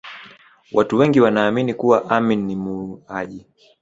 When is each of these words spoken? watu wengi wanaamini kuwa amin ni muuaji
watu 0.71 0.97
wengi 0.97 1.21
wanaamini 1.21 1.73
kuwa 1.73 2.09
amin 2.09 2.45
ni 2.45 2.55
muuaji 2.55 3.47